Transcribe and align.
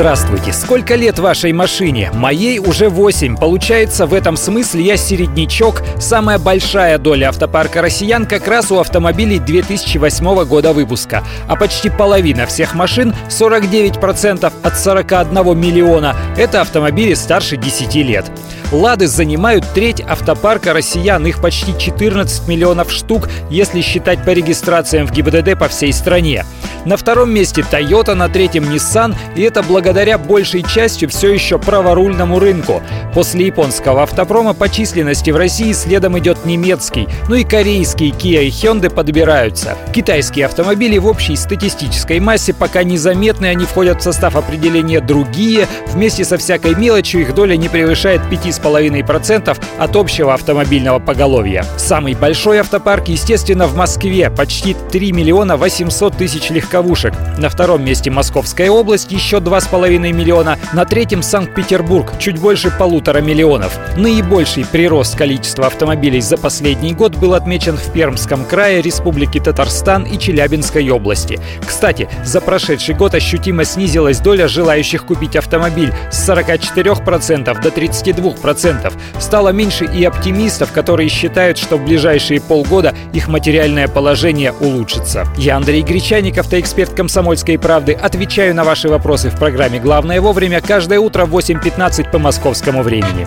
Здравствуйте! 0.00 0.54
Сколько 0.54 0.94
лет 0.94 1.18
вашей 1.18 1.52
машине? 1.52 2.10
Моей 2.14 2.58
уже 2.58 2.88
8. 2.88 3.36
Получается, 3.36 4.06
в 4.06 4.14
этом 4.14 4.34
смысле 4.38 4.82
я 4.82 4.96
середнячок. 4.96 5.82
Самая 5.98 6.38
большая 6.38 6.96
доля 6.96 7.28
автопарка 7.28 7.82
россиян 7.82 8.24
как 8.24 8.48
раз 8.48 8.72
у 8.72 8.78
автомобилей 8.78 9.38
2008 9.38 10.44
года 10.46 10.72
выпуска. 10.72 11.22
А 11.48 11.54
почти 11.54 11.90
половина 11.90 12.46
всех 12.46 12.74
машин, 12.74 13.14
49% 13.28 14.50
от 14.62 14.78
41 14.78 15.58
миллиона, 15.58 16.16
это 16.38 16.62
автомобили 16.62 17.12
старше 17.12 17.58
10 17.58 17.94
лет. 17.96 18.24
«Лады» 18.72 19.06
занимают 19.08 19.66
треть 19.74 20.00
автопарка 20.00 20.72
россиян, 20.72 21.26
их 21.26 21.42
почти 21.42 21.76
14 21.76 22.46
миллионов 22.46 22.90
штук, 22.90 23.28
если 23.50 23.80
считать 23.80 24.24
по 24.24 24.30
регистрациям 24.30 25.06
в 25.06 25.12
ГИБДД 25.12 25.58
по 25.58 25.68
всей 25.68 25.92
стране. 25.92 26.46
На 26.84 26.96
втором 26.96 27.30
месте 27.30 27.62
Toyota, 27.62 28.14
на 28.14 28.28
третьем 28.28 28.64
Nissan, 28.64 29.14
и 29.34 29.42
это 29.42 29.62
благодаря 29.62 29.89
большей 30.18 30.62
частью 30.62 31.08
все 31.08 31.32
еще 31.32 31.58
праворульному 31.58 32.38
рынку. 32.38 32.82
После 33.14 33.46
японского 33.46 34.02
автопрома 34.04 34.54
по 34.54 34.68
численности 34.68 35.30
в 35.30 35.36
России 35.36 35.72
следом 35.72 36.18
идет 36.18 36.44
немецкий, 36.44 37.08
ну 37.28 37.34
и 37.34 37.44
корейские 37.44 38.10
Kia 38.10 38.44
и 38.44 38.50
Hyundai 38.50 38.90
подбираются. 38.90 39.76
Китайские 39.92 40.46
автомобили 40.46 40.98
в 40.98 41.06
общей 41.06 41.36
статистической 41.36 42.20
массе 42.20 42.54
пока 42.54 42.82
незаметны, 42.82 43.46
они 43.46 43.64
входят 43.64 44.00
в 44.00 44.02
состав 44.02 44.36
определения 44.36 45.00
«другие», 45.00 45.66
вместе 45.88 46.24
со 46.24 46.38
всякой 46.38 46.74
мелочью 46.74 47.22
их 47.22 47.34
доля 47.34 47.56
не 47.56 47.68
превышает 47.68 48.20
5,5% 48.30 49.58
от 49.78 49.96
общего 49.96 50.34
автомобильного 50.34 50.98
поголовья. 50.98 51.64
Самый 51.76 52.14
большой 52.14 52.58
автопарк, 52.58 53.08
естественно, 53.08 53.66
в 53.66 53.76
Москве, 53.76 54.30
почти 54.30 54.76
3 54.92 55.12
миллиона 55.12 55.56
800 55.56 56.16
тысяч 56.16 56.50
легковушек. 56.50 57.14
На 57.38 57.48
втором 57.48 57.84
месте 57.84 58.10
Московская 58.10 58.70
область, 58.70 59.10
еще 59.12 59.38
2,5 59.38 59.69
миллиона. 59.72 60.58
На 60.72 60.84
третьем 60.84 61.22
Санкт-Петербург, 61.22 62.12
чуть 62.18 62.38
больше 62.38 62.70
полутора 62.70 63.20
миллионов. 63.20 63.78
Наибольший 63.96 64.64
прирост 64.64 65.16
количества 65.16 65.66
автомобилей 65.66 66.20
за 66.20 66.36
последний 66.36 66.92
год 66.92 67.16
был 67.16 67.34
отмечен 67.34 67.76
в 67.76 67.92
Пермском 67.92 68.44
крае, 68.44 68.82
Республике 68.82 69.40
Татарстан 69.40 70.04
и 70.04 70.18
Челябинской 70.18 70.88
области. 70.90 71.38
Кстати, 71.66 72.08
за 72.24 72.40
прошедший 72.40 72.94
год 72.94 73.14
ощутимо 73.14 73.64
снизилась 73.64 74.18
доля 74.18 74.48
желающих 74.48 75.06
купить 75.06 75.36
автомобиль 75.36 75.92
с 76.10 76.28
44% 76.28 77.62
до 77.62 77.68
32%. 77.68 78.92
Стало 79.18 79.48
меньше 79.50 79.84
и 79.84 80.04
оптимистов, 80.04 80.72
которые 80.72 81.08
считают, 81.08 81.58
что 81.58 81.76
в 81.76 81.84
ближайшие 81.84 82.40
полгода 82.40 82.94
их 83.12 83.28
материальное 83.28 83.88
положение 83.88 84.52
улучшится. 84.52 85.26
Я 85.36 85.56
Андрей 85.56 85.82
Гречаников, 85.82 86.52
эксперт 86.52 86.94
«Комсомольской 86.94 87.58
правды». 87.58 87.92
Отвечаю 87.92 88.54
на 88.54 88.64
ваши 88.64 88.88
вопросы 88.88 89.30
в 89.30 89.38
программе 89.60 89.78
«Главное 89.78 90.20
вовремя» 90.22 90.62
каждое 90.62 91.00
утро 91.00 91.26
в 91.26 91.36
8.15 91.36 92.10
по 92.10 92.18
московскому 92.18 92.82
времени. 92.82 93.26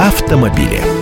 Автомобили. 0.00 0.97